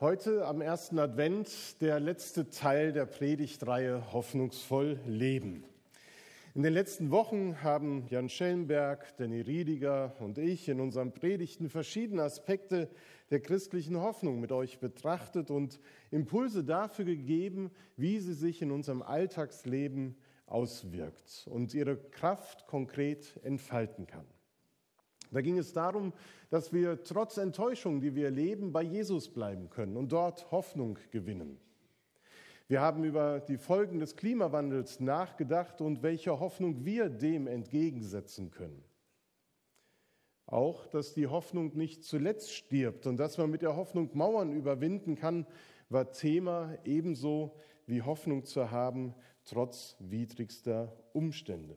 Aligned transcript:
Heute 0.00 0.46
am 0.46 0.62
ersten 0.62 0.98
Advent 0.98 1.78
der 1.82 2.00
letzte 2.00 2.48
Teil 2.48 2.94
der 2.94 3.04
Predigtreihe 3.04 4.14
Hoffnungsvoll 4.14 4.98
Leben. 5.06 5.62
In 6.54 6.62
den 6.62 6.72
letzten 6.72 7.10
Wochen 7.10 7.62
haben 7.62 8.06
Jan 8.08 8.30
Schellenberg, 8.30 9.14
Danny 9.18 9.42
Riediger 9.42 10.14
und 10.20 10.38
ich 10.38 10.70
in 10.70 10.80
unseren 10.80 11.12
Predigten 11.12 11.68
verschiedene 11.68 12.22
Aspekte 12.22 12.88
der 13.28 13.40
christlichen 13.40 13.98
Hoffnung 13.98 14.40
mit 14.40 14.52
euch 14.52 14.78
betrachtet 14.78 15.50
und 15.50 15.78
Impulse 16.10 16.64
dafür 16.64 17.04
gegeben, 17.04 17.70
wie 17.98 18.20
sie 18.20 18.32
sich 18.32 18.62
in 18.62 18.70
unserem 18.70 19.02
Alltagsleben 19.02 20.16
auswirkt 20.46 21.46
und 21.50 21.74
ihre 21.74 21.98
Kraft 21.98 22.66
konkret 22.66 23.38
entfalten 23.42 24.06
kann. 24.06 24.24
Da 25.30 25.40
ging 25.40 25.58
es 25.58 25.72
darum, 25.72 26.12
dass 26.50 26.72
wir 26.72 27.02
trotz 27.04 27.36
Enttäuschung, 27.36 28.00
die 28.00 28.14
wir 28.14 28.26
erleben, 28.26 28.72
bei 28.72 28.82
Jesus 28.82 29.28
bleiben 29.28 29.70
können 29.70 29.96
und 29.96 30.10
dort 30.12 30.50
Hoffnung 30.50 30.98
gewinnen. 31.10 31.58
Wir 32.66 32.80
haben 32.80 33.04
über 33.04 33.40
die 33.40 33.58
Folgen 33.58 33.98
des 33.98 34.16
Klimawandels 34.16 35.00
nachgedacht 35.00 35.80
und 35.80 36.02
welche 36.02 36.38
Hoffnung 36.38 36.84
wir 36.84 37.08
dem 37.08 37.46
entgegensetzen 37.46 38.50
können. 38.50 38.84
Auch, 40.46 40.86
dass 40.86 41.14
die 41.14 41.26
Hoffnung 41.26 41.76
nicht 41.76 42.04
zuletzt 42.04 42.52
stirbt 42.52 43.06
und 43.06 43.16
dass 43.16 43.38
man 43.38 43.50
mit 43.50 43.62
der 43.62 43.76
Hoffnung 43.76 44.10
Mauern 44.14 44.52
überwinden 44.52 45.14
kann, 45.14 45.46
war 45.88 46.10
Thema 46.12 46.76
ebenso 46.84 47.56
wie 47.86 48.02
Hoffnung 48.02 48.44
zu 48.44 48.70
haben, 48.70 49.14
trotz 49.44 49.96
widrigster 49.98 50.96
Umstände. 51.12 51.76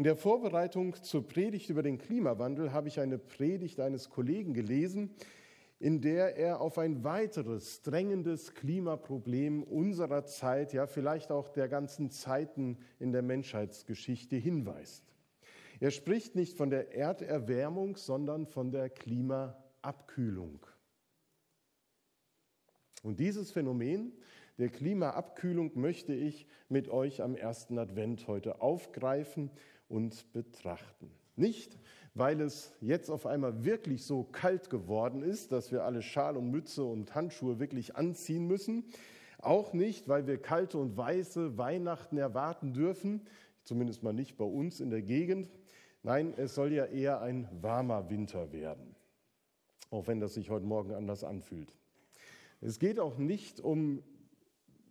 In 0.00 0.04
der 0.04 0.16
Vorbereitung 0.16 0.94
zur 1.02 1.28
Predigt 1.28 1.68
über 1.68 1.82
den 1.82 1.98
Klimawandel 1.98 2.72
habe 2.72 2.88
ich 2.88 3.00
eine 3.00 3.18
Predigt 3.18 3.80
eines 3.80 4.08
Kollegen 4.08 4.54
gelesen, 4.54 5.10
in 5.78 6.00
der 6.00 6.38
er 6.38 6.62
auf 6.62 6.78
ein 6.78 7.04
weiteres 7.04 7.82
drängendes 7.82 8.54
Klimaproblem 8.54 9.62
unserer 9.62 10.24
Zeit, 10.24 10.72
ja 10.72 10.86
vielleicht 10.86 11.30
auch 11.30 11.50
der 11.50 11.68
ganzen 11.68 12.08
Zeiten 12.08 12.78
in 12.98 13.12
der 13.12 13.20
Menschheitsgeschichte 13.20 14.36
hinweist. 14.36 15.04
Er 15.80 15.90
spricht 15.90 16.34
nicht 16.34 16.56
von 16.56 16.70
der 16.70 16.94
Erderwärmung, 16.94 17.98
sondern 17.98 18.46
von 18.46 18.72
der 18.72 18.88
Klimaabkühlung. 18.88 20.64
Und 23.02 23.20
dieses 23.20 23.50
Phänomen 23.50 24.14
der 24.56 24.70
Klimaabkühlung 24.70 25.72
möchte 25.78 26.14
ich 26.14 26.46
mit 26.70 26.88
euch 26.88 27.22
am 27.22 27.34
ersten 27.34 27.78
Advent 27.78 28.28
heute 28.28 28.62
aufgreifen 28.62 29.50
und 29.90 30.32
betrachten. 30.32 31.10
Nicht, 31.36 31.78
weil 32.14 32.40
es 32.40 32.72
jetzt 32.80 33.10
auf 33.10 33.26
einmal 33.26 33.64
wirklich 33.64 34.04
so 34.04 34.24
kalt 34.24 34.70
geworden 34.70 35.22
ist, 35.22 35.52
dass 35.52 35.72
wir 35.72 35.84
alle 35.84 36.02
Schal 36.02 36.36
und 36.36 36.50
Mütze 36.50 36.84
und 36.84 37.14
Handschuhe 37.14 37.58
wirklich 37.58 37.96
anziehen 37.96 38.46
müssen. 38.46 38.84
Auch 39.38 39.72
nicht, 39.72 40.08
weil 40.08 40.26
wir 40.26 40.38
kalte 40.38 40.78
und 40.78 40.96
weiße 40.96 41.56
Weihnachten 41.56 42.18
erwarten 42.18 42.72
dürfen, 42.74 43.22
zumindest 43.64 44.02
mal 44.02 44.12
nicht 44.12 44.36
bei 44.36 44.44
uns 44.44 44.80
in 44.80 44.90
der 44.90 45.02
Gegend. 45.02 45.50
Nein, 46.02 46.34
es 46.36 46.54
soll 46.54 46.72
ja 46.72 46.86
eher 46.86 47.20
ein 47.20 47.48
warmer 47.60 48.10
Winter 48.10 48.52
werden, 48.52 48.94
auch 49.90 50.06
wenn 50.06 50.20
das 50.20 50.34
sich 50.34 50.50
heute 50.50 50.66
Morgen 50.66 50.94
anders 50.94 51.24
anfühlt. 51.24 51.74
Es 52.60 52.78
geht 52.78 53.00
auch 53.00 53.16
nicht 53.16 53.60
um, 53.60 54.02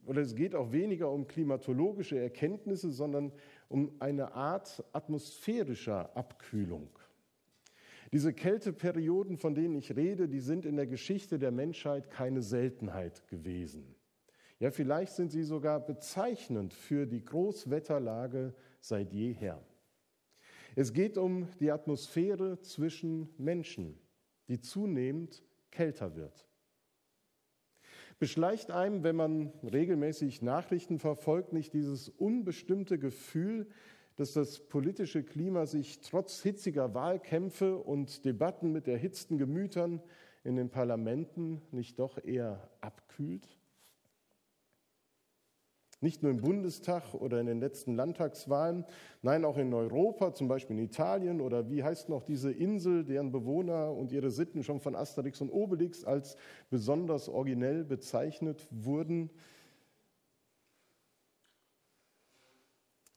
oder 0.05 0.21
es 0.21 0.35
geht 0.35 0.55
auch 0.55 0.71
weniger 0.71 1.11
um 1.11 1.27
klimatologische 1.27 2.17
Erkenntnisse, 2.17 2.91
sondern 2.91 3.31
um 3.69 3.95
eine 3.99 4.33
Art 4.33 4.83
atmosphärischer 4.91 6.15
Abkühlung. 6.17 6.89
Diese 8.11 8.33
Kälteperioden, 8.33 9.37
von 9.37 9.53
denen 9.53 9.75
ich 9.75 9.95
rede, 9.95 10.27
die 10.27 10.39
sind 10.39 10.65
in 10.65 10.75
der 10.75 10.87
Geschichte 10.87 11.37
der 11.37 11.51
Menschheit 11.51 12.09
keine 12.09 12.41
Seltenheit 12.41 13.27
gewesen. 13.27 13.95
Ja, 14.59 14.71
vielleicht 14.71 15.13
sind 15.13 15.31
sie 15.31 15.43
sogar 15.43 15.79
bezeichnend 15.79 16.73
für 16.73 17.05
die 17.05 17.23
Großwetterlage 17.23 18.53
seit 18.81 19.13
jeher. 19.13 19.63
Es 20.75 20.91
geht 20.91 21.17
um 21.17 21.47
die 21.59 21.71
Atmosphäre 21.71 22.59
zwischen 22.61 23.29
Menschen, 23.37 23.97
die 24.47 24.59
zunehmend 24.59 25.43
kälter 25.71 26.15
wird. 26.15 26.48
Beschleicht 28.19 28.69
einem, 28.69 29.03
wenn 29.03 29.15
man 29.15 29.53
regelmäßig 29.63 30.41
Nachrichten 30.41 30.99
verfolgt, 30.99 31.53
nicht 31.53 31.73
dieses 31.73 32.09
unbestimmte 32.09 32.99
Gefühl, 32.99 33.67
dass 34.17 34.33
das 34.33 34.59
politische 34.59 35.23
Klima 35.23 35.65
sich 35.65 36.01
trotz 36.01 36.41
hitziger 36.41 36.93
Wahlkämpfe 36.93 37.77
und 37.77 38.25
Debatten 38.25 38.73
mit 38.73 38.89
erhitzten 38.89 39.37
Gemütern 39.37 40.01
in 40.43 40.57
den 40.57 40.69
Parlamenten 40.69 41.61
nicht 41.71 41.97
doch 41.99 42.17
eher 42.21 42.69
abkühlt? 42.81 43.58
Nicht 46.01 46.23
nur 46.23 46.31
im 46.31 46.37
Bundestag 46.37 47.13
oder 47.13 47.41
in 47.41 47.45
den 47.45 47.59
letzten 47.59 47.93
Landtagswahlen, 47.93 48.85
nein, 49.21 49.43
auch 49.43 49.57
in 49.57 49.73
Europa, 49.73 50.33
zum 50.33 50.47
Beispiel 50.47 50.77
in 50.77 50.85
Italien 50.85 51.41
oder 51.41 51.69
wie 51.69 51.83
heißt 51.83 52.07
noch 52.07 52.23
diese 52.23 52.51
Insel, 52.51 53.03
deren 53.03 53.31
Bewohner 53.31 53.91
und 53.91 54.13
ihre 54.13 54.31
Sitten 54.31 54.63
schon 54.63 54.79
von 54.79 54.95
Asterix 54.95 55.41
und 55.41 55.49
Obelix 55.49 56.05
als 56.05 56.37
besonders 56.69 57.27
originell 57.27 57.83
bezeichnet 57.83 58.65
wurden. 58.71 59.29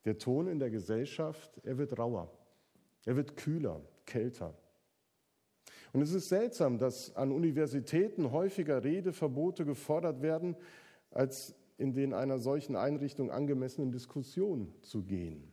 Der 0.04 0.18
Ton 0.18 0.48
in 0.48 0.58
der 0.58 0.70
Gesellschaft, 0.70 1.60
er 1.62 1.78
wird 1.78 1.96
rauer, 1.96 2.32
er 3.04 3.14
wird 3.14 3.36
kühler, 3.36 3.80
kälter. 4.06 4.54
Und 5.92 6.02
es 6.02 6.12
ist 6.12 6.30
seltsam, 6.30 6.78
dass 6.78 7.14
an 7.14 7.30
Universitäten 7.30 8.32
häufiger 8.32 8.82
Redeverbote 8.82 9.64
gefordert 9.64 10.20
werden, 10.20 10.56
als 11.10 11.54
in 11.78 11.92
den 11.92 12.14
einer 12.14 12.38
solchen 12.38 12.76
Einrichtung 12.76 13.30
angemessenen 13.30 13.92
Diskussion 13.92 14.72
zu 14.82 15.02
gehen. 15.02 15.52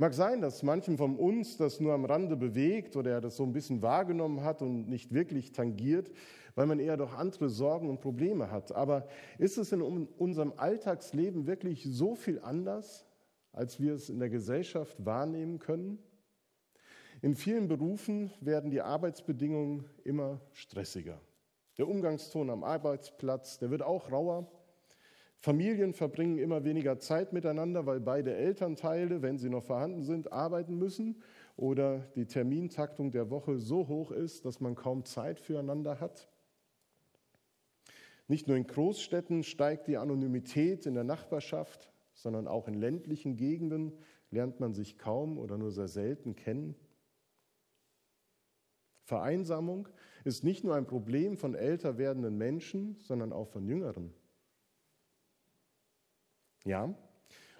Mag 0.00 0.14
sein, 0.14 0.40
dass 0.40 0.62
manchem 0.62 0.96
von 0.96 1.16
uns 1.16 1.58
das 1.58 1.78
nur 1.78 1.92
am 1.92 2.06
Rande 2.06 2.34
bewegt 2.34 2.96
oder 2.96 3.10
er 3.10 3.20
das 3.20 3.36
so 3.36 3.42
ein 3.42 3.52
bisschen 3.52 3.82
wahrgenommen 3.82 4.42
hat 4.42 4.62
und 4.62 4.88
nicht 4.88 5.12
wirklich 5.12 5.52
tangiert, 5.52 6.10
weil 6.54 6.66
man 6.66 6.78
eher 6.78 6.96
doch 6.96 7.14
andere 7.14 7.50
Sorgen 7.50 7.90
und 7.90 8.00
Probleme 8.00 8.50
hat. 8.50 8.72
Aber 8.72 9.06
ist 9.36 9.58
es 9.58 9.72
in 9.72 9.82
unserem 9.82 10.54
Alltagsleben 10.56 11.46
wirklich 11.46 11.86
so 11.90 12.14
viel 12.14 12.40
anders, 12.40 13.06
als 13.52 13.78
wir 13.78 13.92
es 13.92 14.08
in 14.08 14.20
der 14.20 14.30
Gesellschaft 14.30 15.04
wahrnehmen 15.04 15.58
können? 15.58 15.98
In 17.20 17.34
vielen 17.34 17.68
Berufen 17.68 18.30
werden 18.40 18.70
die 18.70 18.80
Arbeitsbedingungen 18.80 19.84
immer 20.04 20.40
stressiger. 20.52 21.20
Der 21.80 21.88
Umgangston 21.88 22.50
am 22.50 22.62
Arbeitsplatz, 22.62 23.58
der 23.58 23.70
wird 23.70 23.80
auch 23.80 24.12
rauer. 24.12 24.46
Familien 25.38 25.94
verbringen 25.94 26.36
immer 26.36 26.62
weniger 26.62 26.98
Zeit 26.98 27.32
miteinander, 27.32 27.86
weil 27.86 28.00
beide 28.00 28.34
Elternteile, 28.34 29.22
wenn 29.22 29.38
sie 29.38 29.48
noch 29.48 29.64
vorhanden 29.64 30.02
sind, 30.02 30.30
arbeiten 30.30 30.76
müssen 30.76 31.22
oder 31.56 32.00
die 32.16 32.26
Termintaktung 32.26 33.12
der 33.12 33.30
Woche 33.30 33.56
so 33.56 33.88
hoch 33.88 34.10
ist, 34.10 34.44
dass 34.44 34.60
man 34.60 34.74
kaum 34.74 35.06
Zeit 35.06 35.40
füreinander 35.40 36.00
hat. 36.00 36.28
Nicht 38.28 38.46
nur 38.46 38.58
in 38.58 38.66
Großstädten 38.66 39.42
steigt 39.42 39.86
die 39.86 39.96
Anonymität 39.96 40.84
in 40.84 40.92
der 40.92 41.04
Nachbarschaft, 41.04 41.90
sondern 42.12 42.46
auch 42.46 42.68
in 42.68 42.74
ländlichen 42.74 43.38
Gegenden 43.38 43.94
lernt 44.30 44.60
man 44.60 44.74
sich 44.74 44.98
kaum 44.98 45.38
oder 45.38 45.56
nur 45.56 45.70
sehr 45.70 45.88
selten 45.88 46.36
kennen. 46.36 46.74
Vereinsamung 49.10 49.88
ist 50.22 50.44
nicht 50.44 50.62
nur 50.62 50.76
ein 50.76 50.86
Problem 50.86 51.36
von 51.36 51.56
älter 51.56 51.98
werdenden 51.98 52.38
Menschen, 52.38 52.96
sondern 53.00 53.32
auch 53.32 53.48
von 53.48 53.66
Jüngeren. 53.66 54.14
Ja, 56.64 56.94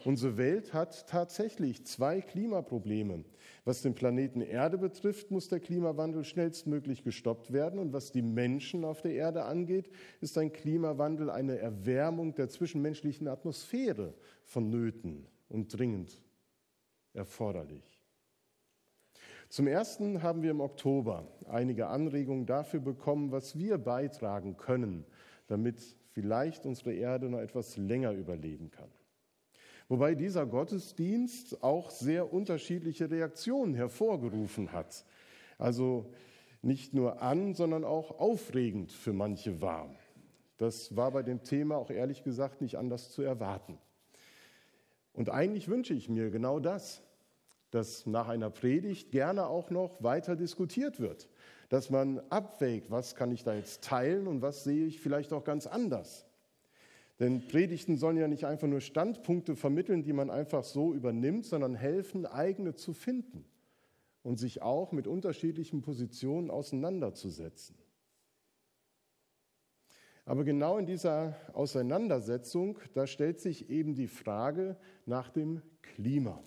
unsere 0.05 0.37
Welt 0.37 0.73
hat 0.73 1.09
tatsächlich 1.09 1.85
zwei 1.85 2.21
Klimaprobleme. 2.21 3.25
Was 3.65 3.83
den 3.83 3.97
Planeten 3.97 4.43
Erde 4.43 4.79
betrifft, 4.79 5.33
muss 5.33 5.49
der 5.49 5.59
Klimawandel 5.59 6.23
schnellstmöglich 6.23 7.03
gestoppt 7.03 7.53
werden. 7.53 7.81
Und 7.81 7.93
was 7.93 8.13
die 8.13 8.23
Menschen 8.23 8.85
auf 8.85 9.03
der 9.03 9.15
Erde 9.15 9.43
angeht, 9.45 9.91
ist 10.21 10.39
ein 10.39 10.53
Klimawandel 10.53 11.31
eine 11.31 11.59
Erwärmung 11.59 12.33
der 12.37 12.49
zwischenmenschlichen 12.49 13.27
Atmosphäre 13.27 14.15
vonnöten 14.45 15.27
und 15.49 15.77
dringend 15.77 16.23
erforderlich. 17.13 18.00
Zum 19.51 19.67
Ersten 19.67 20.23
haben 20.23 20.43
wir 20.43 20.53
im 20.53 20.61
Oktober 20.61 21.27
einige 21.49 21.89
Anregungen 21.89 22.47
dafür 22.47 22.79
bekommen, 22.79 23.33
was 23.33 23.59
wir 23.59 23.79
beitragen 23.79 24.57
können, 24.57 25.05
damit 25.49 25.81
vielleicht 26.13 26.67
unsere 26.67 26.93
Erde 26.93 27.29
noch 27.29 27.41
etwas 27.41 27.77
länger 27.77 28.13
überleben 28.13 28.71
kann. 28.71 28.89
Wobei 29.89 30.15
dieser 30.15 30.47
Gottesdienst 30.47 31.65
auch 31.65 31.91
sehr 31.91 32.33
unterschiedliche 32.33 33.11
Reaktionen 33.11 33.75
hervorgerufen 33.75 34.71
hat. 34.71 35.05
Also 35.59 36.13
nicht 36.63 36.95
nur 36.95 37.21
an, 37.21 37.55
sondern 37.55 37.83
auch 37.83 38.21
aufregend 38.21 38.93
für 38.93 39.13
manche 39.13 39.61
war. 39.61 39.93
Das 40.59 40.95
war 40.95 41.11
bei 41.11 41.25
dem 41.25 41.43
Thema 41.43 41.77
auch 41.77 41.91
ehrlich 41.91 42.23
gesagt 42.23 42.61
nicht 42.61 42.77
anders 42.77 43.11
zu 43.11 43.23
erwarten. 43.23 43.79
Und 45.13 45.29
eigentlich 45.29 45.67
wünsche 45.67 45.93
ich 45.95 46.09
mir 46.09 46.31
genau 46.31 46.61
das, 46.61 47.03
dass 47.71 48.07
nach 48.07 48.29
einer 48.29 48.51
Predigt 48.51 49.11
gerne 49.11 49.47
auch 49.47 49.71
noch 49.71 50.03
weiter 50.03 50.37
diskutiert 50.37 51.01
wird, 51.01 51.29
dass 51.69 51.91
man 51.91 52.21
abwägt, 52.31 52.91
was 52.91 53.15
kann 53.15 53.31
ich 53.31 53.45
da 53.45 53.55
jetzt 53.55 53.85
teilen 53.85 54.27
und 54.27 54.43
was 54.43 54.65
sehe 54.65 54.87
ich 54.87 55.01
vielleicht 55.01 55.33
auch 55.33 55.45
ganz 55.45 55.67
anders. 55.67 56.27
Denn 57.21 57.47
Predigten 57.47 57.97
sollen 57.97 58.17
ja 58.17 58.29
nicht 58.29 58.47
einfach 58.47 58.67
nur 58.67 58.81
Standpunkte 58.81 59.55
vermitteln, 59.55 60.03
die 60.03 60.15
man 60.15 60.31
einfach 60.31 60.65
so 60.65 60.95
übernimmt, 60.95 61.45
sondern 61.45 61.75
helfen, 61.75 62.25
eigene 62.25 62.75
zu 62.75 62.95
finden 62.95 63.45
und 64.23 64.39
sich 64.39 64.63
auch 64.63 64.91
mit 64.93 65.07
unterschiedlichen 65.07 65.83
Positionen 65.83 66.51
auseinanderzusetzen. 66.51 67.77
Aber 70.25 70.45
genau 70.45 70.79
in 70.79 70.87
dieser 70.87 71.37
Auseinandersetzung, 71.53 72.79
da 72.95 73.07
stellt 73.07 73.41
sich 73.41 73.69
eben 73.69 73.95
die 73.95 74.09
Frage 74.09 74.77
nach 75.05 75.29
dem 75.29 75.61
Klima. 75.83 76.43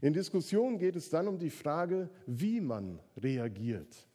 In 0.00 0.12
Diskussionen 0.12 0.78
geht 0.78 0.96
es 0.96 1.10
dann 1.10 1.28
um 1.28 1.38
die 1.38 1.50
Frage, 1.50 2.08
wie 2.26 2.60
man 2.60 3.00
reagiert. 3.16 4.06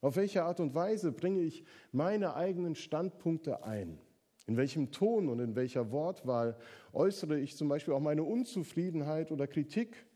Auf 0.00 0.16
welche 0.16 0.44
Art 0.44 0.60
und 0.60 0.74
Weise 0.74 1.10
bringe 1.12 1.40
ich 1.40 1.64
meine 1.90 2.34
eigenen 2.34 2.74
Standpunkte 2.74 3.64
ein? 3.64 3.98
In 4.46 4.56
welchem 4.56 4.92
Ton 4.92 5.28
und 5.28 5.40
in 5.40 5.56
welcher 5.56 5.90
Wortwahl 5.90 6.56
äußere 6.92 7.38
ich 7.40 7.56
zum 7.56 7.68
Beispiel 7.68 7.94
auch 7.94 8.00
meine 8.00 8.22
Unzufriedenheit 8.22 9.32
oder 9.32 9.46
Kritik? 9.46 10.06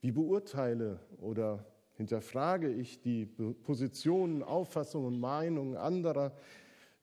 Wie 0.00 0.10
beurteile 0.10 0.98
oder 1.18 1.64
hinterfrage 1.92 2.72
ich 2.72 3.00
die 3.00 3.26
Positionen, 3.26 4.42
Auffassungen 4.42 5.14
und 5.14 5.20
Meinungen 5.20 5.76
anderer? 5.76 6.32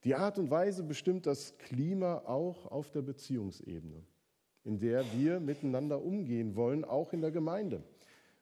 Die 0.04 0.14
Art 0.14 0.38
und 0.38 0.50
Weise 0.50 0.82
bestimmt 0.82 1.26
das 1.26 1.56
Klima 1.58 2.18
auch 2.26 2.66
auf 2.66 2.90
der 2.90 3.02
Beziehungsebene, 3.02 4.02
in 4.66 4.80
der 4.80 5.04
wir 5.12 5.38
miteinander 5.38 6.02
umgehen 6.02 6.56
wollen, 6.56 6.84
auch 6.84 7.12
in 7.12 7.20
der 7.20 7.30
Gemeinde. 7.30 7.82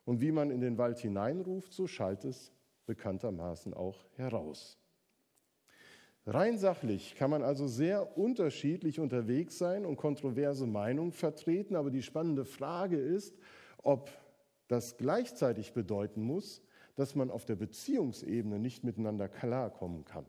Und 0.07 0.21
wie 0.21 0.33
man 0.33 0.51
in 0.51 0.61
den 0.61 0.79
Wald 0.79 0.99
hineinruft, 0.99 1.73
so 1.73 1.87
schallt 1.87 2.25
es 2.25 2.51
bekanntermaßen 2.87 3.75
auch 3.75 4.05
heraus. 4.17 4.79
Rein 6.27 6.57
sachlich 6.57 7.15
kann 7.17 7.31
man 7.31 7.43
also 7.43 7.67
sehr 7.67 8.17
unterschiedlich 8.17 8.99
unterwegs 8.99 9.59
sein 9.59 9.85
und 9.85 9.97
kontroverse 9.97 10.67
Meinungen 10.67 11.13
vertreten, 11.13 11.77
aber 11.77 11.91
die 11.91 12.03
spannende 12.03 12.47
Frage 12.47 12.97
ist, 12.97 13.37
ob 13.83 14.11
das 14.69 14.97
gleichzeitig 14.97 15.75
bedeuten 15.75 16.23
muss, 16.23 16.63
dass 16.97 17.15
man 17.15 17.31
auf 17.31 17.45
der 17.45 17.57
Beziehungsebene 17.57 18.59
nicht 18.59 18.83
miteinander 18.83 19.29
klarkommen 19.29 20.07
kann. 20.07 20.25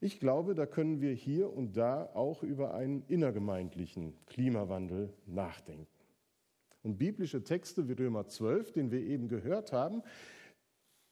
Ich 0.00 0.20
glaube, 0.20 0.54
da 0.54 0.66
können 0.66 1.00
wir 1.00 1.12
hier 1.12 1.52
und 1.52 1.76
da 1.76 2.10
auch 2.14 2.42
über 2.42 2.74
einen 2.74 3.04
innergemeindlichen 3.08 4.14
Klimawandel 4.26 5.12
nachdenken. 5.26 5.86
Und 6.82 6.98
biblische 6.98 7.42
Texte 7.42 7.88
wie 7.88 7.92
Römer 7.92 8.26
12, 8.26 8.72
den 8.72 8.90
wir 8.90 9.00
eben 9.00 9.28
gehört 9.28 9.72
haben, 9.72 10.02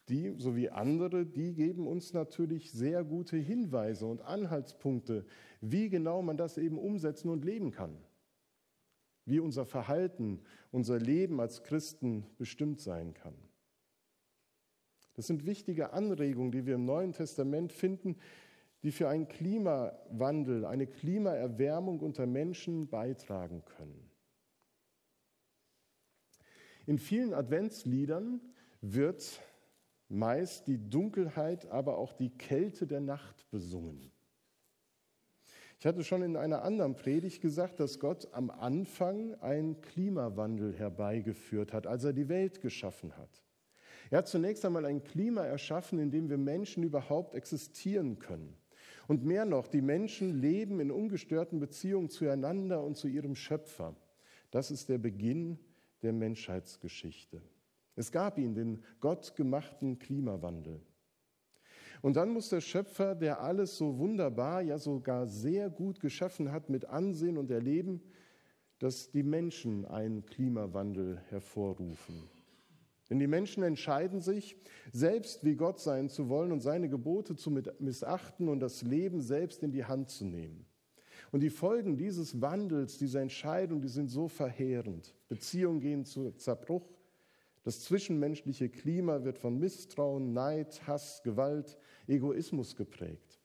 die 0.07 0.35
sowie 0.37 0.69
andere, 0.69 1.25
die 1.25 1.53
geben 1.53 1.87
uns 1.87 2.13
natürlich 2.13 2.71
sehr 2.71 3.03
gute 3.03 3.37
Hinweise 3.37 4.05
und 4.05 4.21
Anhaltspunkte, 4.21 5.25
wie 5.61 5.89
genau 5.89 6.21
man 6.21 6.37
das 6.37 6.57
eben 6.57 6.77
umsetzen 6.77 7.29
und 7.29 7.43
leben 7.43 7.71
kann. 7.71 7.97
Wie 9.25 9.39
unser 9.39 9.65
Verhalten, 9.65 10.41
unser 10.71 10.99
Leben 10.99 11.39
als 11.39 11.63
Christen 11.63 12.25
bestimmt 12.37 12.79
sein 12.79 13.15
kann. 13.15 13.33
Das 15.15 15.27
sind 15.27 15.45
wichtige 15.45 15.93
Anregungen, 15.93 16.51
die 16.51 16.67
wir 16.67 16.75
im 16.75 16.85
Neuen 16.85 17.13
Testament 17.13 17.73
finden, 17.73 18.17
die 18.85 18.91
für 18.91 19.09
einen 19.09 19.27
Klimawandel, 19.27 20.63
eine 20.63 20.85
Klimaerwärmung 20.85 22.01
unter 22.01 22.27
Menschen 22.27 22.87
beitragen 22.87 23.65
können. 23.65 24.11
In 26.85 26.99
vielen 26.99 27.33
Adventsliedern 27.33 28.39
wird 28.81 29.41
meist 30.07 30.67
die 30.67 30.77
Dunkelheit, 30.77 31.65
aber 31.71 31.97
auch 31.97 32.13
die 32.13 32.29
Kälte 32.29 32.85
der 32.85 33.01
Nacht 33.01 33.49
besungen. 33.49 34.11
Ich 35.79 35.87
hatte 35.87 36.03
schon 36.03 36.21
in 36.21 36.37
einer 36.37 36.61
anderen 36.61 36.95
Predigt 36.95 37.41
gesagt, 37.41 37.79
dass 37.79 37.99
Gott 37.99 38.31
am 38.33 38.51
Anfang 38.51 39.33
einen 39.41 39.81
Klimawandel 39.81 40.75
herbeigeführt 40.75 41.73
hat, 41.73 41.87
als 41.87 42.03
er 42.03 42.13
die 42.13 42.29
Welt 42.29 42.61
geschaffen 42.61 43.17
hat. 43.17 43.41
Er 44.11 44.19
hat 44.19 44.27
zunächst 44.27 44.63
einmal 44.63 44.85
ein 44.85 45.03
Klima 45.03 45.43
erschaffen, 45.43 45.97
in 45.97 46.11
dem 46.11 46.29
wir 46.29 46.37
Menschen 46.37 46.83
überhaupt 46.83 47.33
existieren 47.33 48.19
können. 48.19 48.55
Und 49.07 49.23
mehr 49.23 49.45
noch, 49.45 49.67
die 49.67 49.81
Menschen 49.81 50.41
leben 50.41 50.79
in 50.79 50.91
ungestörten 50.91 51.59
Beziehungen 51.59 52.09
zueinander 52.09 52.83
und 52.83 52.97
zu 52.97 53.07
ihrem 53.07 53.35
Schöpfer. 53.35 53.95
Das 54.51 54.71
ist 54.71 54.89
der 54.89 54.97
Beginn 54.97 55.59
der 56.01 56.13
Menschheitsgeschichte. 56.13 57.41
Es 57.95 58.11
gab 58.11 58.37
ihn, 58.37 58.55
den 58.55 58.83
gottgemachten 58.99 59.99
Klimawandel. 59.99 60.81
Und 62.01 62.17
dann 62.17 62.29
muss 62.29 62.49
der 62.49 62.61
Schöpfer, 62.61 63.15
der 63.15 63.41
alles 63.41 63.77
so 63.77 63.97
wunderbar, 63.97 64.61
ja 64.61 64.77
sogar 64.77 65.27
sehr 65.27 65.69
gut 65.69 65.99
geschaffen 65.99 66.51
hat, 66.51 66.69
mit 66.69 66.85
ansehen 66.85 67.37
und 67.37 67.49
erleben, 67.49 68.01
dass 68.79 69.09
die 69.11 69.23
Menschen 69.23 69.85
einen 69.85 70.25
Klimawandel 70.25 71.21
hervorrufen. 71.29 72.29
Denn 73.09 73.19
die 73.19 73.27
Menschen 73.27 73.63
entscheiden 73.63 74.21
sich, 74.21 74.55
selbst 74.91 75.43
wie 75.43 75.55
Gott 75.55 75.79
sein 75.79 76.09
zu 76.09 76.29
wollen 76.29 76.51
und 76.51 76.61
seine 76.61 76.89
Gebote 76.89 77.35
zu 77.35 77.51
missachten 77.79 78.49
und 78.49 78.59
das 78.59 78.81
Leben 78.81 79.21
selbst 79.21 79.61
in 79.61 79.71
die 79.71 79.85
Hand 79.85 80.09
zu 80.09 80.25
nehmen. 80.25 80.65
Und 81.31 81.41
die 81.41 81.49
Folgen 81.49 81.97
dieses 81.97 82.41
Wandels, 82.41 82.97
dieser 82.97 83.21
Entscheidung, 83.21 83.81
die 83.81 83.89
sind 83.89 84.09
so 84.09 84.27
verheerend. 84.27 85.13
Beziehungen 85.27 85.81
gehen 85.81 86.05
zu 86.05 86.31
Zerbruch, 86.31 86.87
das 87.63 87.81
zwischenmenschliche 87.81 88.69
Klima 88.69 89.23
wird 89.23 89.39
von 89.39 89.57
Misstrauen, 89.57 90.33
Neid, 90.33 90.85
Hass, 90.85 91.23
Gewalt, 91.23 91.79
Egoismus 92.07 92.75
geprägt. 92.75 93.39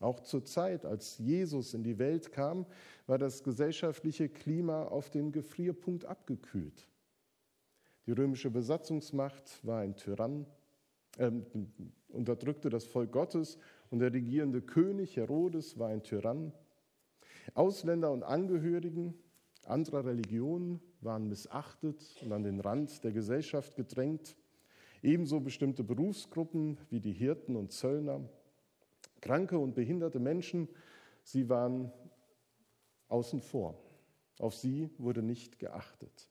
Auch 0.00 0.20
zur 0.20 0.44
Zeit, 0.44 0.86
als 0.86 1.18
Jesus 1.18 1.74
in 1.74 1.82
die 1.82 1.98
Welt 1.98 2.32
kam, 2.32 2.66
war 3.06 3.18
das 3.18 3.42
gesellschaftliche 3.42 4.28
Klima 4.28 4.84
auf 4.84 5.10
den 5.10 5.32
Gefrierpunkt 5.32 6.06
abgekühlt. 6.06 6.86
Die 8.08 8.14
römische 8.14 8.48
Besatzungsmacht 8.48 9.62
war 9.66 9.80
ein 9.80 9.94
Tyrann, 9.94 10.46
äh, 11.18 11.30
unterdrückte 12.08 12.70
das 12.70 12.86
Volk 12.86 13.12
Gottes 13.12 13.58
und 13.90 13.98
der 13.98 14.14
regierende 14.14 14.62
König 14.62 15.14
Herodes 15.18 15.78
war 15.78 15.88
ein 15.88 16.02
Tyrann. 16.02 16.54
Ausländer 17.52 18.10
und 18.10 18.22
Angehörigen 18.22 19.12
anderer 19.66 20.06
Religionen 20.06 20.80
waren 21.02 21.28
missachtet 21.28 22.02
und 22.22 22.32
an 22.32 22.44
den 22.44 22.60
Rand 22.60 23.04
der 23.04 23.12
Gesellschaft 23.12 23.76
gedrängt. 23.76 24.38
Ebenso 25.02 25.40
bestimmte 25.40 25.84
Berufsgruppen 25.84 26.78
wie 26.88 27.00
die 27.00 27.12
Hirten 27.12 27.56
und 27.56 27.72
Zöllner. 27.72 28.26
Kranke 29.20 29.58
und 29.58 29.74
behinderte 29.74 30.18
Menschen, 30.18 30.66
sie 31.24 31.50
waren 31.50 31.92
außen 33.08 33.42
vor. 33.42 33.78
Auf 34.38 34.54
sie 34.54 34.88
wurde 34.96 35.20
nicht 35.20 35.58
geachtet. 35.58 36.30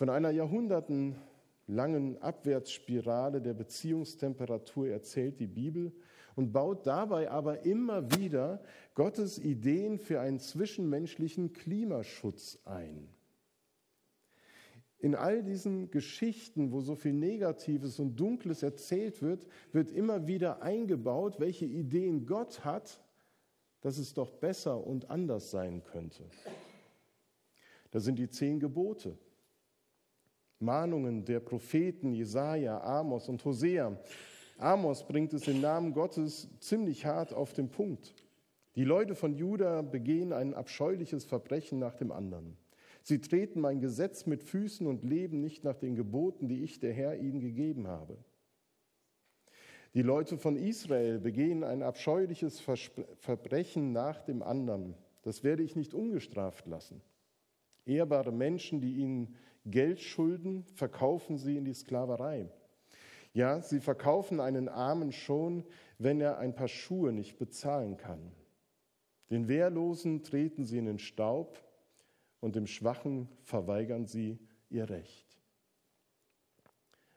Von 0.00 0.08
einer 0.08 0.30
jahrhundertenlangen 0.30 2.16
Abwärtsspirale 2.22 3.42
der 3.42 3.52
Beziehungstemperatur 3.52 4.88
erzählt 4.88 5.38
die 5.38 5.46
Bibel 5.46 5.92
und 6.34 6.52
baut 6.52 6.86
dabei 6.86 7.30
aber 7.30 7.66
immer 7.66 8.10
wieder 8.16 8.62
Gottes 8.94 9.38
Ideen 9.38 9.98
für 9.98 10.18
einen 10.18 10.40
zwischenmenschlichen 10.40 11.52
Klimaschutz 11.52 12.60
ein. 12.64 13.10
In 15.00 15.14
all 15.14 15.42
diesen 15.42 15.90
Geschichten, 15.90 16.72
wo 16.72 16.80
so 16.80 16.94
viel 16.94 17.12
Negatives 17.12 17.98
und 17.98 18.16
Dunkles 18.16 18.62
erzählt 18.62 19.20
wird, 19.20 19.46
wird 19.72 19.92
immer 19.92 20.26
wieder 20.26 20.62
eingebaut, 20.62 21.40
welche 21.40 21.66
Ideen 21.66 22.24
Gott 22.24 22.64
hat, 22.64 23.04
dass 23.82 23.98
es 23.98 24.14
doch 24.14 24.30
besser 24.30 24.82
und 24.86 25.10
anders 25.10 25.50
sein 25.50 25.84
könnte. 25.84 26.24
Da 27.90 28.00
sind 28.00 28.18
die 28.18 28.30
zehn 28.30 28.60
Gebote, 28.60 29.18
Mahnungen 30.60 31.24
der 31.24 31.40
Propheten 31.40 32.12
Jesaja, 32.12 32.80
Amos 32.82 33.28
und 33.28 33.44
Hosea, 33.44 33.98
Amos 34.58 35.06
bringt 35.06 35.32
es 35.32 35.48
im 35.48 35.62
Namen 35.62 35.94
Gottes 35.94 36.48
ziemlich 36.60 37.06
hart 37.06 37.32
auf 37.32 37.54
den 37.54 37.70
Punkt. 37.70 38.14
Die 38.76 38.84
Leute 38.84 39.14
von 39.14 39.34
Juda 39.34 39.80
begehen 39.80 40.34
ein 40.34 40.52
abscheuliches 40.52 41.24
Verbrechen 41.24 41.78
nach 41.78 41.94
dem 41.94 42.12
anderen. 42.12 42.58
Sie 43.02 43.20
treten 43.20 43.60
mein 43.60 43.80
Gesetz 43.80 44.26
mit 44.26 44.44
Füßen 44.44 44.86
und 44.86 45.02
leben 45.02 45.40
nicht 45.40 45.64
nach 45.64 45.76
den 45.76 45.96
Geboten, 45.96 46.46
die 46.46 46.62
ich, 46.62 46.78
der 46.78 46.92
Herr, 46.92 47.16
ihnen 47.18 47.40
gegeben 47.40 47.88
habe. 47.88 48.18
Die 49.94 50.02
Leute 50.02 50.36
von 50.36 50.56
Israel 50.56 51.18
begehen 51.18 51.64
ein 51.64 51.82
abscheuliches 51.82 52.60
Verbrechen 52.60 53.92
nach 53.92 54.20
dem 54.20 54.42
anderen. 54.42 54.94
Das 55.22 55.42
werde 55.42 55.62
ich 55.62 55.74
nicht 55.74 55.94
ungestraft 55.94 56.66
lassen. 56.66 57.00
Ehrbare 57.86 58.30
Menschen, 58.30 58.80
die 58.80 58.92
ihnen 58.96 59.34
Geld 59.70 60.00
schulden, 60.00 60.64
verkaufen 60.74 61.38
sie 61.38 61.56
in 61.56 61.64
die 61.64 61.74
Sklaverei. 61.74 62.48
Ja, 63.32 63.60
sie 63.60 63.80
verkaufen 63.80 64.40
einen 64.40 64.68
Armen 64.68 65.12
schon, 65.12 65.64
wenn 65.98 66.20
er 66.20 66.38
ein 66.38 66.54
paar 66.54 66.68
Schuhe 66.68 67.12
nicht 67.12 67.38
bezahlen 67.38 67.96
kann. 67.96 68.32
Den 69.30 69.46
Wehrlosen 69.46 70.24
treten 70.24 70.64
sie 70.64 70.78
in 70.78 70.86
den 70.86 70.98
Staub 70.98 71.62
und 72.40 72.56
dem 72.56 72.66
Schwachen 72.66 73.28
verweigern 73.42 74.06
sie 74.06 74.38
ihr 74.68 74.90
Recht. 74.90 75.26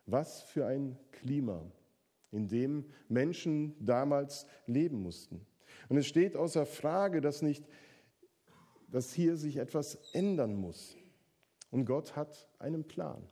Was 0.06 0.44
für 0.44 0.68
ein 0.68 0.98
Klima, 1.12 1.66
in 2.32 2.48
dem 2.48 2.86
Menschen 3.08 3.76
damals 3.80 4.46
leben 4.68 5.02
mussten. 5.02 5.46
Und 5.90 5.98
es 5.98 6.08
steht 6.08 6.36
außer 6.36 6.66
Frage, 6.66 7.22
dass 7.22 7.42
nicht, 7.42 7.66
dass 8.88 9.14
hier 9.14 9.38
sich 9.38 9.58
etwas 9.58 9.96
ändern 10.14 10.56
muss. 10.56 10.96
Und 11.74 11.86
Gott 11.86 12.16
hat 12.16 12.48
einen 12.60 12.84
Plan. 12.84 13.28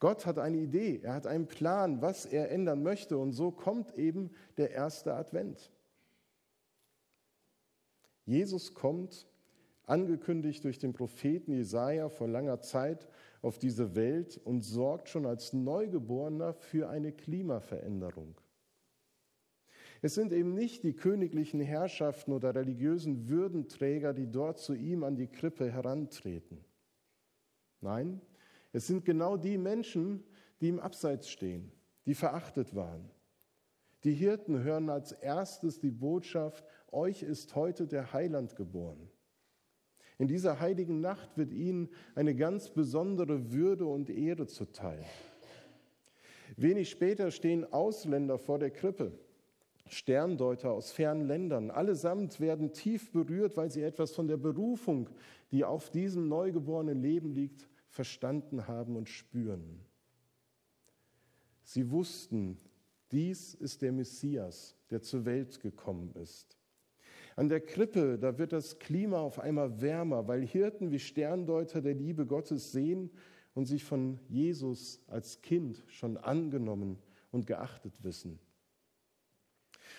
Gott 0.00 0.26
hat 0.26 0.38
eine 0.38 0.58
Idee, 0.58 1.00
er 1.02 1.14
hat 1.14 1.26
einen 1.26 1.46
Plan, 1.46 2.02
was 2.02 2.26
er 2.26 2.50
ändern 2.50 2.82
möchte. 2.82 3.16
Und 3.16 3.32
so 3.32 3.50
kommt 3.50 3.96
eben 3.96 4.30
der 4.58 4.72
erste 4.72 5.14
Advent. 5.14 5.72
Jesus 8.26 8.74
kommt, 8.74 9.26
angekündigt 9.84 10.62
durch 10.64 10.78
den 10.78 10.92
Propheten 10.92 11.54
Jesaja 11.54 12.10
vor 12.10 12.28
langer 12.28 12.60
Zeit, 12.60 13.08
auf 13.40 13.58
diese 13.58 13.94
Welt 13.96 14.38
und 14.44 14.60
sorgt 14.60 15.08
schon 15.08 15.24
als 15.24 15.54
Neugeborener 15.54 16.52
für 16.52 16.90
eine 16.90 17.12
Klimaveränderung. 17.12 18.34
Es 20.02 20.14
sind 20.14 20.34
eben 20.34 20.52
nicht 20.52 20.82
die 20.82 20.92
königlichen 20.92 21.60
Herrschaften 21.60 22.32
oder 22.32 22.54
religiösen 22.54 23.30
Würdenträger, 23.30 24.12
die 24.12 24.30
dort 24.30 24.58
zu 24.58 24.74
ihm 24.74 25.02
an 25.02 25.16
die 25.16 25.28
Krippe 25.28 25.72
herantreten. 25.72 26.67
Nein, 27.80 28.20
es 28.72 28.86
sind 28.86 29.04
genau 29.04 29.36
die 29.36 29.58
Menschen, 29.58 30.24
die 30.60 30.68
im 30.68 30.80
Abseits 30.80 31.28
stehen, 31.30 31.72
die 32.06 32.14
verachtet 32.14 32.74
waren. 32.74 33.10
Die 34.04 34.12
Hirten 34.12 34.62
hören 34.62 34.90
als 34.90 35.12
erstes 35.12 35.80
die 35.80 35.90
Botschaft, 35.90 36.64
euch 36.90 37.22
ist 37.22 37.54
heute 37.54 37.86
der 37.86 38.12
Heiland 38.12 38.56
geboren. 38.56 39.10
In 40.18 40.26
dieser 40.26 40.58
heiligen 40.58 41.00
Nacht 41.00 41.36
wird 41.36 41.52
ihnen 41.52 41.88
eine 42.14 42.34
ganz 42.34 42.70
besondere 42.70 43.52
Würde 43.52 43.86
und 43.86 44.10
Ehre 44.10 44.46
zuteil. 44.46 45.04
Wenig 46.56 46.90
später 46.90 47.30
stehen 47.30 47.72
Ausländer 47.72 48.38
vor 48.38 48.58
der 48.58 48.70
Krippe, 48.70 49.12
Sterndeuter 49.88 50.70
aus 50.70 50.92
fernen 50.92 51.26
Ländern. 51.26 51.70
Allesamt 51.70 52.40
werden 52.40 52.72
tief 52.72 53.10
berührt, 53.10 53.56
weil 53.56 53.70
sie 53.70 53.82
etwas 53.82 54.12
von 54.12 54.28
der 54.28 54.36
Berufung, 54.36 55.08
die 55.50 55.64
auf 55.64 55.90
diesem 55.90 56.28
neugeborenen 56.28 57.00
Leben 57.00 57.32
liegt, 57.34 57.68
verstanden 57.88 58.68
haben 58.68 58.96
und 58.96 59.08
spüren. 59.08 59.80
Sie 61.62 61.90
wussten, 61.90 62.58
dies 63.10 63.54
ist 63.54 63.82
der 63.82 63.92
Messias, 63.92 64.76
der 64.90 65.02
zur 65.02 65.24
Welt 65.24 65.60
gekommen 65.60 66.12
ist. 66.14 66.56
An 67.36 67.48
der 67.48 67.60
Krippe, 67.60 68.18
da 68.18 68.36
wird 68.36 68.52
das 68.52 68.78
Klima 68.78 69.20
auf 69.20 69.38
einmal 69.38 69.80
wärmer, 69.80 70.26
weil 70.26 70.44
Hirten 70.44 70.90
wie 70.90 70.98
Sterndeuter 70.98 71.80
der 71.80 71.94
Liebe 71.94 72.26
Gottes 72.26 72.72
sehen 72.72 73.10
und 73.54 73.66
sich 73.66 73.84
von 73.84 74.18
Jesus 74.28 75.00
als 75.06 75.40
Kind 75.40 75.84
schon 75.86 76.16
angenommen 76.16 76.98
und 77.30 77.46
geachtet 77.46 78.02
wissen. 78.02 78.38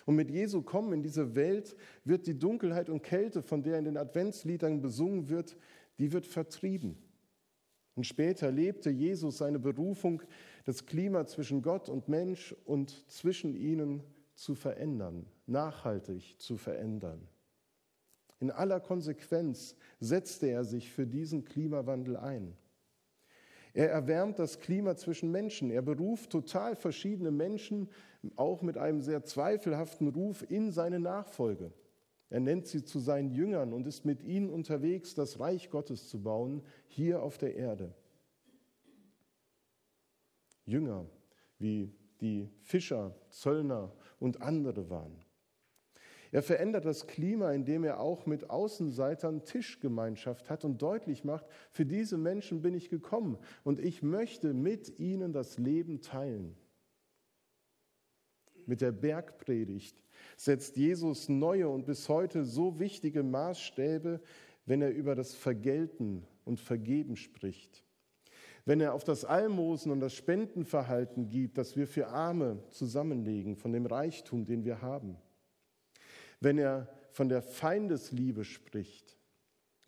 Und 0.09 0.15
mit 0.15 0.31
Jesu 0.31 0.63
Kommen 0.63 0.91
in 0.91 1.03
diese 1.03 1.35
Welt 1.35 1.75
wird 2.03 2.25
die 2.25 2.33
Dunkelheit 2.33 2.89
und 2.89 3.03
Kälte, 3.03 3.43
von 3.43 3.61
der 3.61 3.77
in 3.77 3.85
den 3.85 3.95
Adventsliedern 3.95 4.81
besungen 4.81 5.29
wird, 5.29 5.55
die 5.99 6.11
wird 6.11 6.25
vertrieben. 6.25 6.97
Und 7.93 8.05
später 8.05 8.49
lebte 8.49 8.89
Jesus 8.89 9.37
seine 9.37 9.59
Berufung, 9.59 10.23
das 10.65 10.87
Klima 10.87 11.27
zwischen 11.27 11.61
Gott 11.61 11.89
und 11.89 12.07
Mensch 12.07 12.55
und 12.65 13.07
zwischen 13.07 13.53
ihnen 13.53 14.01
zu 14.33 14.55
verändern, 14.55 15.27
nachhaltig 15.45 16.39
zu 16.39 16.57
verändern. 16.57 17.27
In 18.39 18.49
aller 18.49 18.79
Konsequenz 18.79 19.75
setzte 19.99 20.47
er 20.47 20.63
sich 20.63 20.91
für 20.91 21.05
diesen 21.05 21.45
Klimawandel 21.45 22.17
ein. 22.17 22.57
Er 23.73 23.89
erwärmt 23.91 24.39
das 24.39 24.59
Klima 24.59 24.95
zwischen 24.95 25.31
Menschen. 25.31 25.69
Er 25.69 25.81
beruft 25.81 26.31
total 26.31 26.75
verschiedene 26.75 27.31
Menschen, 27.31 27.89
auch 28.35 28.61
mit 28.61 28.77
einem 28.77 29.01
sehr 29.01 29.23
zweifelhaften 29.23 30.07
Ruf, 30.09 30.45
in 30.49 30.71
seine 30.71 30.99
Nachfolge. 30.99 31.71
Er 32.29 32.39
nennt 32.39 32.67
sie 32.67 32.83
zu 32.83 32.99
seinen 32.99 33.31
Jüngern 33.31 33.73
und 33.73 33.87
ist 33.87 34.05
mit 34.05 34.21
ihnen 34.21 34.49
unterwegs, 34.49 35.15
das 35.15 35.39
Reich 35.39 35.69
Gottes 35.69 36.09
zu 36.09 36.21
bauen, 36.21 36.61
hier 36.87 37.23
auf 37.23 37.37
der 37.37 37.55
Erde. 37.55 37.93
Jünger, 40.65 41.05
wie 41.57 41.91
die 42.21 42.49
Fischer, 42.61 43.15
Zöllner 43.29 43.91
und 44.19 44.41
andere 44.41 44.89
waren. 44.89 45.17
Er 46.31 46.43
verändert 46.43 46.85
das 46.85 47.07
Klima, 47.07 47.51
indem 47.51 47.83
er 47.83 47.99
auch 47.99 48.25
mit 48.25 48.49
Außenseitern 48.49 49.45
Tischgemeinschaft 49.45 50.49
hat 50.49 50.63
und 50.63 50.81
deutlich 50.81 51.23
macht, 51.23 51.45
für 51.71 51.85
diese 51.85 52.17
Menschen 52.17 52.61
bin 52.61 52.75
ich 52.75 52.89
gekommen 52.89 53.37
und 53.63 53.79
ich 53.79 54.03
möchte 54.03 54.53
mit 54.53 54.99
ihnen 54.99 55.33
das 55.33 55.57
Leben 55.57 56.01
teilen. 56.01 56.55
Mit 58.67 58.81
der 58.81 58.91
Bergpredigt 58.91 60.03
setzt 60.37 60.77
Jesus 60.77 61.29
neue 61.29 61.67
und 61.67 61.87
bis 61.87 62.07
heute 62.07 62.45
so 62.45 62.79
wichtige 62.79 63.23
Maßstäbe, 63.23 64.21
wenn 64.67 64.83
er 64.83 64.91
über 64.91 65.15
das 65.15 65.33
Vergelten 65.33 66.27
und 66.45 66.59
Vergeben 66.59 67.15
spricht 67.15 67.83
wenn 68.65 68.81
er 68.81 68.93
auf 68.93 69.03
das 69.03 69.25
Almosen 69.25 69.91
und 69.91 69.99
das 69.99 70.13
Spendenverhalten 70.13 71.27
gibt, 71.27 71.57
das 71.57 71.75
wir 71.75 71.87
für 71.87 72.09
Arme 72.09 72.59
zusammenlegen, 72.69 73.55
von 73.55 73.71
dem 73.71 73.87
Reichtum, 73.87 74.45
den 74.45 74.63
wir 74.63 74.83
haben, 74.83 75.17
wenn 76.39 76.57
er 76.57 76.87
von 77.11 77.29
der 77.29 77.41
Feindesliebe 77.41 78.43
spricht 78.43 79.17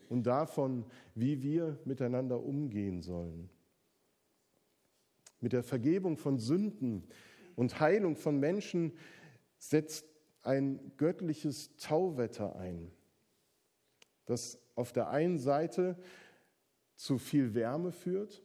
und 0.09 0.23
davon, 0.23 0.85
wie 1.15 1.41
wir 1.41 1.79
miteinander 1.85 2.43
umgehen 2.43 3.01
sollen, 3.01 3.49
mit 5.39 5.53
der 5.53 5.63
Vergebung 5.63 6.17
von 6.17 6.37
Sünden 6.37 7.07
und 7.55 7.79
Heilung 7.79 8.15
von 8.15 8.39
Menschen 8.39 8.93
setzt 9.57 10.05
ein 10.43 10.91
göttliches 10.97 11.75
Tauwetter 11.77 12.55
ein, 12.55 12.91
das 14.25 14.59
auf 14.75 14.91
der 14.91 15.09
einen 15.09 15.39
Seite 15.39 15.97
zu 16.95 17.17
viel 17.17 17.53
Wärme 17.53 17.91
führt 17.91 18.43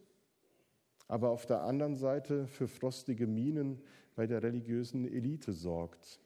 aber 1.08 1.30
auf 1.30 1.46
der 1.46 1.62
anderen 1.62 1.96
Seite 1.96 2.46
für 2.46 2.68
frostige 2.68 3.26
Minen 3.26 3.80
bei 4.14 4.26
der 4.26 4.42
religiösen 4.42 5.06
Elite 5.06 5.52
sorgt. 5.52 6.20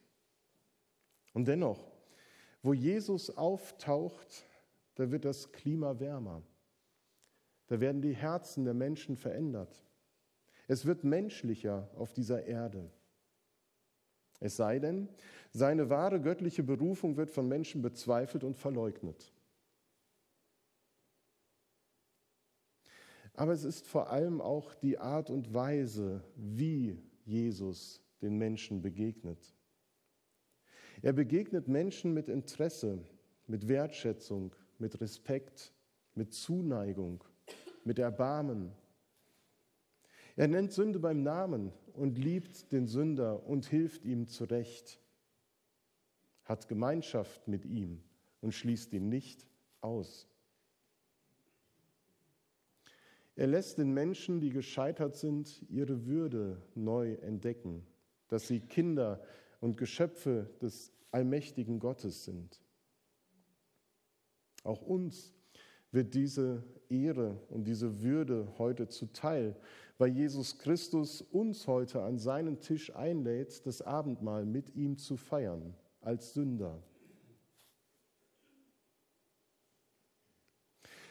Und 1.33 1.47
dennoch, 1.49 1.91
wo 2.63 2.75
Jesus 2.75 3.37
auftaucht, 3.37 4.45
da 4.95 5.11
wird 5.11 5.25
das 5.25 5.53
Klima 5.53 5.99
wärmer. 5.99 6.43
Da 7.69 7.81
werden 7.81 8.03
die 8.03 8.15
Herzen 8.15 8.65
der 8.65 8.75
Menschen 8.75 9.17
verändert. 9.17 9.85
Es 10.67 10.87
wird 10.87 11.05
menschlicher 11.05 11.89
auf 11.97 12.13
dieser 12.13 12.45
Erde. 12.45 12.91
Es 14.41 14.57
sei 14.57 14.79
denn, 14.79 15.09
seine 15.53 15.91
wahre 15.91 16.21
göttliche 16.21 16.63
Berufung 16.63 17.17
wird 17.17 17.31
von 17.31 17.47
Menschen 17.47 17.83
bezweifelt 17.83 18.43
und 18.43 18.57
verleugnet. 18.57 19.33
Aber 23.35 23.53
es 23.53 23.65
ist 23.65 23.87
vor 23.87 24.11
allem 24.11 24.41
auch 24.41 24.75
die 24.75 24.99
Art 24.99 25.31
und 25.31 25.55
Weise, 25.55 26.25
wie 26.37 27.03
Jesus 27.25 28.03
den 28.21 28.37
Menschen 28.37 28.83
begegnet. 28.83 29.55
Er 31.03 31.13
begegnet 31.13 31.69
Menschen 31.69 32.13
mit 32.13 32.29
Interesse, 32.29 32.99
mit 33.47 33.69
Wertschätzung, 33.69 34.55
mit 34.79 35.01
Respekt, 35.01 35.73
mit 36.15 36.33
Zuneigung, 36.33 37.25
mit 37.85 37.99
Erbarmen. 37.99 38.73
Er 40.37 40.49
nennt 40.49 40.73
Sünde 40.73 40.99
beim 40.99 41.23
Namen 41.23 41.73
und 41.93 42.19
liebt 42.19 42.73
den 42.73 42.87
Sünder 42.87 43.47
und 43.47 43.67
hilft 43.67 44.05
ihm 44.05 44.27
zurecht, 44.27 45.01
hat 46.45 46.69
Gemeinschaft 46.69 47.49
mit 47.49 47.65
ihm 47.65 48.03
und 48.41 48.55
schließt 48.55 48.93
ihn 48.93 49.09
nicht 49.09 49.47
aus. 49.81 50.29
Er 53.37 53.47
lässt 53.47 53.79
den 53.79 53.93
Menschen, 53.93 54.41
die 54.41 54.51
gescheitert 54.51 55.17
sind, 55.17 55.65
ihre 55.71 56.05
Würde 56.07 56.61
neu 56.75 57.15
entdecken, 57.15 57.87
dass 58.29 58.47
sie 58.47 58.61
Kinder 58.61 59.23
und 59.61 59.77
Geschöpfe 59.77 60.51
des 60.61 60.93
allmächtigen 61.11 61.79
Gottes 61.79 62.25
sind. 62.25 62.61
Auch 64.65 64.83
uns 64.83 65.33
wird 65.93 66.15
diese 66.15 66.65
Ehre 66.89 67.41
und 67.49 67.65
diese 67.65 68.03
Würde 68.03 68.53
heute 68.59 68.89
zuteil, 68.89 69.57
weil 69.99 70.11
Jesus 70.11 70.59
Christus 70.59 71.21
uns 71.21 71.67
heute 71.67 72.03
an 72.03 72.19
seinen 72.19 72.61
Tisch 72.61 72.95
einlädt, 72.95 73.67
das 73.67 73.83
Abendmahl 73.83 74.45
mit 74.45 74.75
ihm 74.75 74.97
zu 74.97 75.17
feiern 75.17 75.75
als 76.01 76.35
Sünder. 76.35 76.83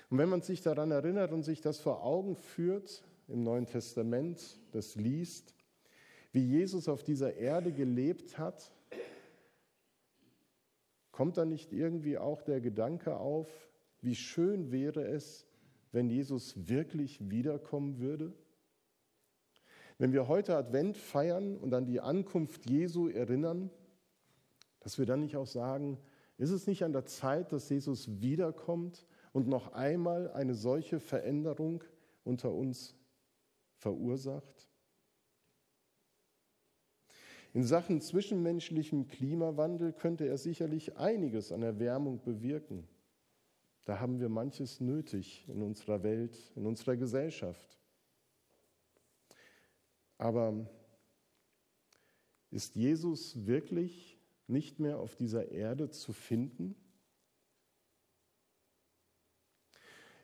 Und 0.09 0.17
wenn 0.17 0.29
man 0.29 0.41
sich 0.41 0.61
daran 0.61 0.89
erinnert 0.89 1.31
und 1.31 1.43
sich 1.43 1.61
das 1.61 1.79
vor 1.79 2.03
Augen 2.03 2.35
führt 2.35 3.03
im 3.27 3.43
Neuen 3.43 3.67
Testament, 3.67 4.59
das 4.71 4.95
liest, 4.95 5.53
wie 6.31 6.43
Jesus 6.43 6.87
auf 6.87 7.03
dieser 7.03 7.35
Erde 7.35 7.71
gelebt 7.71 8.37
hat, 8.37 8.71
kommt 11.11 11.37
da 11.37 11.45
nicht 11.45 11.73
irgendwie 11.73 12.17
auch 12.17 12.41
der 12.41 12.61
Gedanke 12.61 13.17
auf, 13.17 13.47
wie 14.01 14.15
schön 14.15 14.71
wäre 14.71 15.05
es, 15.05 15.45
wenn 15.91 16.09
Jesus 16.09 16.69
wirklich 16.69 17.29
wiederkommen 17.29 17.99
würde? 17.99 18.33
Wenn 19.97 20.13
wir 20.13 20.29
heute 20.29 20.55
Advent 20.55 20.95
feiern 20.95 21.57
und 21.57 21.73
an 21.73 21.85
die 21.85 21.99
Ankunft 21.99 22.69
Jesu 22.69 23.09
erinnern, 23.09 23.69
dass 24.79 24.97
wir 24.97 25.05
dann 25.05 25.19
nicht 25.19 25.35
auch 25.35 25.47
sagen, 25.47 25.97
ist 26.37 26.51
es 26.51 26.67
nicht 26.67 26.83
an 26.83 26.93
der 26.93 27.05
Zeit, 27.05 27.51
dass 27.51 27.69
Jesus 27.69 28.21
wiederkommt 28.21 29.05
und 29.33 29.47
noch 29.47 29.73
einmal 29.73 30.31
eine 30.31 30.55
solche 30.55 31.01
Veränderung 31.01 31.83
unter 32.23 32.53
uns 32.53 32.95
verursacht? 33.75 34.68
In 37.53 37.63
Sachen 37.63 37.99
zwischenmenschlichem 37.99 39.07
Klimawandel 39.07 39.91
könnte 39.93 40.27
er 40.27 40.37
sicherlich 40.37 40.97
einiges 40.97 41.51
an 41.51 41.63
Erwärmung 41.63 42.21
bewirken. 42.21 42.87
Da 43.85 43.99
haben 43.99 44.19
wir 44.19 44.29
manches 44.29 44.79
nötig 44.79 45.45
in 45.47 45.63
unserer 45.63 46.03
Welt, 46.03 46.37
in 46.55 46.67
unserer 46.67 46.95
Gesellschaft. 46.95 47.79
Aber 50.19 50.69
ist 52.51 52.75
Jesus 52.75 53.47
wirklich 53.47 54.19
nicht 54.47 54.79
mehr 54.79 54.99
auf 54.99 55.15
dieser 55.15 55.49
Erde 55.49 55.89
zu 55.89 56.13
finden? 56.13 56.75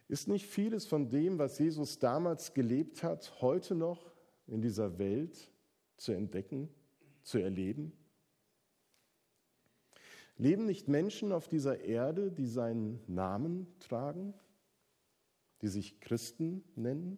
Ist 0.07 0.27
nicht 0.27 0.45
vieles 0.45 0.85
von 0.85 1.09
dem, 1.09 1.39
was 1.39 1.57
Jesus 1.57 1.97
damals 1.97 2.53
gelebt 2.53 3.01
hat, 3.01 3.41
heute 3.41 3.73
noch 3.73 4.15
in 4.45 4.61
dieser 4.61 4.99
Welt 4.99 5.49
zu 5.97 6.11
entdecken, 6.11 6.69
zu 7.25 7.39
erleben? 7.39 7.91
Leben 10.37 10.65
nicht 10.65 10.87
Menschen 10.87 11.31
auf 11.31 11.47
dieser 11.47 11.81
Erde, 11.81 12.31
die 12.31 12.45
seinen 12.45 13.01
Namen 13.07 13.67
tragen, 13.79 14.33
die 15.61 15.67
sich 15.67 15.99
Christen 15.99 16.63
nennen? 16.75 17.17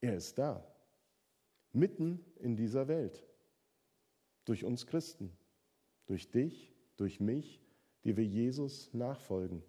Er 0.00 0.16
ist 0.16 0.38
da, 0.38 0.64
mitten 1.72 2.24
in 2.36 2.56
dieser 2.56 2.86
Welt, 2.86 3.26
durch 4.44 4.64
uns 4.64 4.86
Christen, 4.86 5.32
durch 6.06 6.30
dich, 6.30 6.74
durch 6.96 7.18
mich, 7.18 7.60
die 8.04 8.16
wir 8.16 8.24
Jesus 8.24 8.92
nachfolgen. 8.92 9.62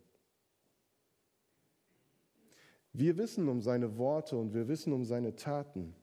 Wir 2.94 3.18
wissen 3.18 3.48
um 3.48 3.62
seine 3.62 3.98
Worte 3.98 4.38
und 4.38 4.54
wir 4.54 4.68
wissen 4.68 4.92
um 4.92 5.06
seine 5.06 5.36
Taten. 5.36 5.96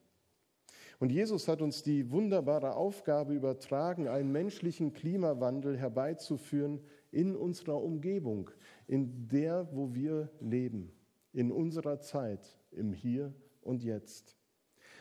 Und 1.01 1.11
Jesus 1.11 1.49
hat 1.49 1.61
uns 1.61 1.83
die 1.83 2.11
wunderbare 2.11 2.77
Aufgabe 2.77 3.35
übertragen, 3.35 4.09
einen 4.09 4.31
menschlichen 4.31 4.93
Klimawandel 4.93 5.77
herbeizuführen 5.77 6.81
in 7.11 7.37
unserer 7.37 7.83
Umgebung, 7.83 8.51
in 8.87 9.29
der, 9.29 9.69
wo 9.73 9.95
wir 9.95 10.31
leben, 10.41 10.93
in 11.33 11.51
unserer 11.51 12.01
Zeit, 12.01 12.57
im 12.71 12.93
Hier 12.93 13.35
und 13.63 13.83
Jetzt. 13.83 14.37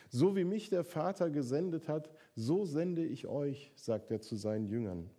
So 0.09 0.35
wie 0.35 0.43
mich 0.43 0.69
der 0.69 0.83
Vater 0.83 1.29
gesendet 1.29 1.87
hat, 1.87 2.11
so 2.35 2.65
sende 2.65 3.03
ich 3.03 3.27
euch, 3.27 3.71
sagt 3.75 4.11
er 4.11 4.21
zu 4.21 4.35
seinen 4.35 4.67
Jüngern. 4.67 5.09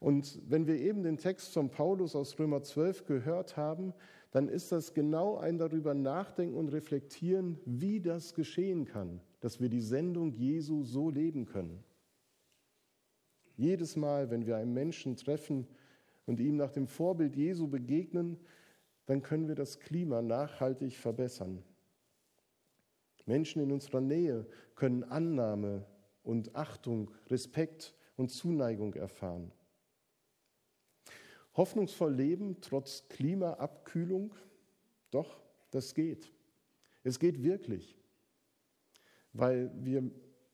Und 0.00 0.40
wenn 0.48 0.66
wir 0.66 0.76
eben 0.76 1.02
den 1.02 1.16
Text 1.16 1.52
von 1.52 1.70
Paulus 1.70 2.14
aus 2.14 2.38
Römer 2.38 2.62
12 2.62 3.06
gehört 3.06 3.56
haben, 3.56 3.94
dann 4.30 4.48
ist 4.48 4.72
das 4.72 4.92
genau 4.92 5.36
ein 5.36 5.56
darüber 5.56 5.94
nachdenken 5.94 6.56
und 6.56 6.68
reflektieren, 6.68 7.58
wie 7.64 8.00
das 8.00 8.34
geschehen 8.34 8.84
kann, 8.84 9.20
dass 9.40 9.60
wir 9.60 9.68
die 9.68 9.80
Sendung 9.80 10.32
Jesu 10.32 10.82
so 10.82 11.10
leben 11.10 11.46
können. 11.46 11.84
Jedes 13.56 13.96
Mal, 13.96 14.30
wenn 14.30 14.46
wir 14.46 14.56
einen 14.56 14.74
Menschen 14.74 15.16
treffen 15.16 15.66
und 16.26 16.40
ihm 16.40 16.56
nach 16.56 16.72
dem 16.72 16.86
Vorbild 16.86 17.36
Jesu 17.36 17.68
begegnen, 17.68 18.38
dann 19.06 19.22
können 19.22 19.48
wir 19.48 19.54
das 19.54 19.78
Klima 19.78 20.20
nachhaltig 20.20 20.96
verbessern. 20.96 21.62
Menschen 23.24 23.62
in 23.62 23.72
unserer 23.72 24.00
Nähe 24.00 24.46
können 24.74 25.04
Annahme 25.04 25.86
und 26.22 26.54
Achtung, 26.54 27.10
Respekt 27.28 27.94
und 28.16 28.30
Zuneigung 28.30 28.94
erfahren. 28.94 29.52
Hoffnungsvoll 31.56 32.14
leben 32.14 32.60
trotz 32.60 33.08
Klimaabkühlung, 33.08 34.34
doch, 35.10 35.40
das 35.70 35.94
geht. 35.94 36.30
Es 37.02 37.18
geht 37.18 37.42
wirklich, 37.42 37.95
weil 39.36 39.70
wir 39.84 40.10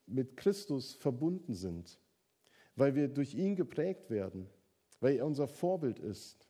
mit 0.07 0.37
Christus 0.37 0.95
verbunden 0.95 1.55
sind, 1.55 1.99
weil 2.77 2.95
wir 2.95 3.09
durch 3.09 3.35
ihn 3.35 3.57
geprägt 3.57 4.11
werden, 4.11 4.49
weil 5.01 5.16
er 5.16 5.27
unser 5.27 5.47
Vorbild 5.47 5.99
ist 5.99 6.49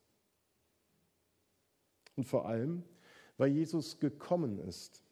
und 2.17 2.25
vor 2.25 2.47
allem, 2.47 2.83
weil 3.37 3.51
Jesus 3.51 3.99
gekommen 3.99 4.59
ist 4.59 5.03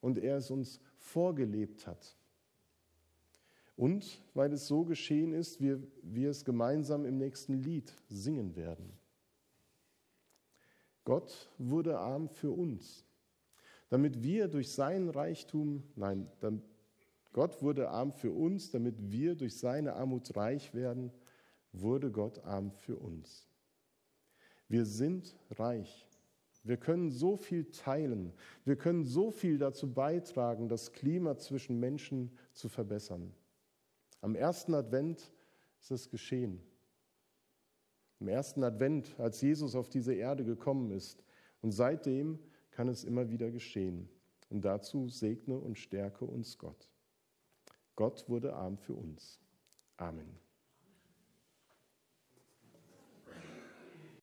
und 0.00 0.18
er 0.18 0.36
es 0.36 0.50
uns 0.50 0.80
vorgelebt 0.96 1.86
hat. 1.86 2.16
Und 3.76 4.22
weil 4.34 4.52
es 4.52 4.68
so 4.68 4.84
geschehen 4.84 5.32
ist, 5.32 5.60
wie 5.60 5.76
wir 6.02 6.30
es 6.30 6.44
gemeinsam 6.44 7.04
im 7.04 7.16
nächsten 7.16 7.54
Lied 7.54 7.92
singen 8.08 8.54
werden. 8.54 8.92
Gott 11.04 11.50
wurde 11.58 11.98
arm 11.98 12.28
für 12.28 12.50
uns, 12.50 13.04
damit 13.92 14.22
wir 14.22 14.48
durch 14.48 14.72
seinen 14.72 15.10
Reichtum, 15.10 15.82
nein, 15.96 16.30
Gott 17.32 17.62
wurde 17.62 17.90
arm 17.90 18.12
für 18.12 18.30
uns, 18.30 18.70
damit 18.70 19.10
wir 19.10 19.34
durch 19.34 19.56
seine 19.56 19.94
Armut 19.94 20.36
reich 20.36 20.74
werden, 20.74 21.12
wurde 21.72 22.10
Gott 22.10 22.44
arm 22.44 22.72
für 22.72 22.96
uns. 22.96 23.48
Wir 24.68 24.84
sind 24.84 25.36
reich 25.50 26.06
wir 26.64 26.76
können 26.76 27.10
so 27.10 27.36
viel 27.36 27.64
teilen. 27.70 28.32
Wir 28.64 28.76
können 28.76 29.04
so 29.04 29.30
viel 29.30 29.58
dazu 29.58 29.92
beitragen, 29.92 30.68
das 30.68 30.92
Klima 30.92 31.36
zwischen 31.36 31.80
Menschen 31.80 32.30
zu 32.52 32.68
verbessern. 32.68 33.34
Am 34.20 34.36
ersten 34.36 34.74
Advent 34.74 35.32
ist 35.80 35.90
es 35.90 36.08
geschehen. 36.08 36.62
Am 38.20 38.28
ersten 38.28 38.62
Advent, 38.62 39.18
als 39.18 39.40
Jesus 39.40 39.74
auf 39.74 39.88
diese 39.88 40.14
Erde 40.14 40.44
gekommen 40.44 40.92
ist. 40.92 41.24
Und 41.60 41.72
seitdem 41.72 42.38
kann 42.72 42.88
es 42.88 43.04
immer 43.04 43.30
wieder 43.30 43.50
geschehen. 43.50 44.08
Und 44.50 44.64
dazu 44.64 45.08
segne 45.08 45.56
und 45.56 45.78
stärke 45.78 46.26
uns 46.26 46.58
Gott. 46.58 46.90
Gott 47.96 48.28
wurde 48.28 48.54
arm 48.54 48.76
für 48.76 48.94
uns. 48.94 49.40
Amen. 49.96 50.38